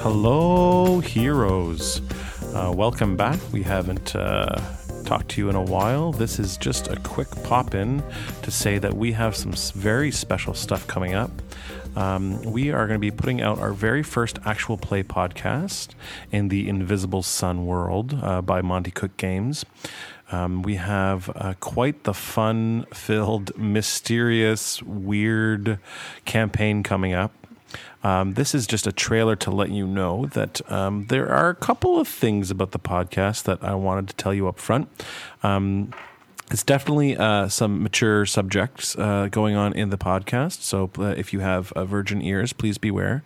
[0.00, 2.00] Hello, heroes.
[2.54, 3.40] Uh, welcome back.
[3.52, 4.60] We haven't uh,
[5.04, 6.12] talked to you in a while.
[6.12, 8.04] This is just a quick pop in
[8.42, 11.30] to say that we have some very special stuff coming up.
[11.96, 15.88] Um, we are going to be putting out our very first actual play podcast
[16.30, 19.64] in the Invisible Sun world uh, by Monte Cook Games.
[20.32, 25.78] Um, we have uh, quite the fun filled, mysterious, weird
[26.24, 27.32] campaign coming up.
[28.02, 31.54] Um, this is just a trailer to let you know that um, there are a
[31.54, 34.88] couple of things about the podcast that I wanted to tell you up front.
[36.48, 40.62] It's definitely uh, some mature subjects uh, going on in the podcast.
[40.62, 43.24] So uh, if you have uh, virgin ears, please beware.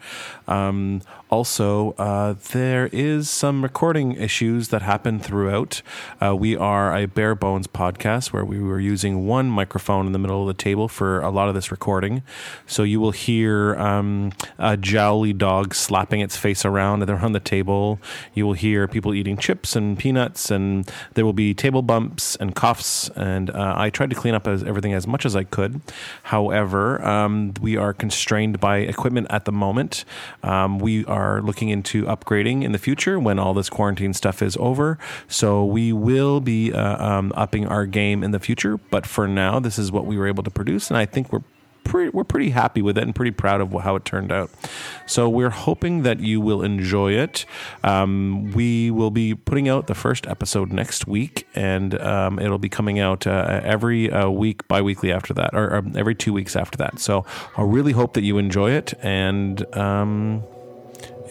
[0.48, 5.82] Um, also, uh, there is some recording issues that happen throughout.
[6.20, 10.18] Uh, we are a bare bones podcast where we were using one microphone in the
[10.18, 12.22] middle of the table for a lot of this recording.
[12.66, 18.00] So you will hear um, a jowly dog slapping its face around around the table.
[18.34, 22.54] You will hear people eating chips and peanuts, and there will be table bumps and
[22.54, 23.09] coughs.
[23.16, 25.80] And uh, I tried to clean up as, everything as much as I could.
[26.24, 30.04] However, um, we are constrained by equipment at the moment.
[30.42, 34.56] Um, we are looking into upgrading in the future when all this quarantine stuff is
[34.58, 34.98] over.
[35.28, 38.78] So we will be uh, um, upping our game in the future.
[38.90, 41.42] But for now, this is what we were able to produce, and I think we're
[41.90, 44.48] pretty, we're pretty happy with it and pretty proud of how it turned out.
[45.06, 47.44] So we're hoping that you will enjoy it.
[47.82, 52.68] Um, we will be putting out the first episode next week, and um, it'll be
[52.68, 56.78] coming out uh, every uh, week, bi-weekly after that, or, or every two weeks after
[56.78, 57.00] that.
[57.00, 60.44] So I really hope that you enjoy it, and um,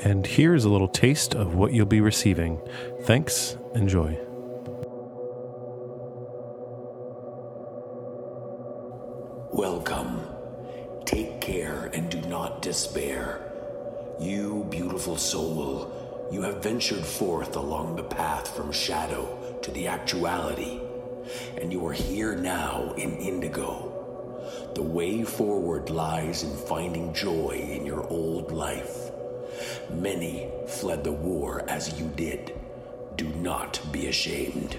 [0.03, 2.59] and here's a little taste of what you'll be receiving.
[3.03, 3.57] Thanks.
[3.75, 4.17] Enjoy.
[9.51, 10.38] Welcome.
[11.09, 13.51] Take care and do not despair.
[14.19, 20.79] You, beautiful soul, you have ventured forth along the path from shadow to the actuality,
[21.59, 23.91] and you are here now in Indigo.
[24.75, 29.09] The way forward lies in finding joy in your old life.
[29.89, 32.53] Many fled the war as you did.
[33.15, 34.77] Do not be ashamed.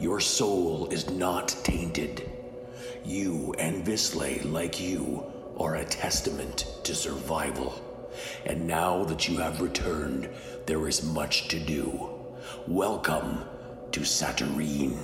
[0.00, 2.28] Your soul is not tainted.
[3.04, 7.74] You and vislae, like you, are a testament to survival.
[8.46, 10.28] And now that you have returned,
[10.66, 12.10] there is much to do.
[12.66, 13.44] Welcome
[13.92, 14.98] to Satyrine.